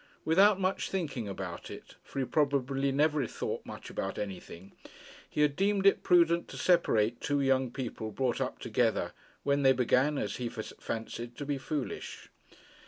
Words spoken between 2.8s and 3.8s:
never thought very